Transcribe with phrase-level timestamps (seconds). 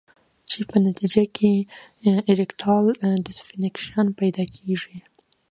[0.49, 1.53] چې پۀ نتېجه کښې
[2.31, 2.87] ايريکټائل
[3.25, 4.95] ډسفنکشن پېدا کيږي